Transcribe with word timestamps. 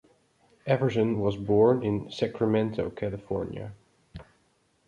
Everson 0.65 1.19
was 1.19 1.37
born 1.37 1.83
in 1.83 2.09
Sacramento, 2.09 2.89
California. 2.89 3.71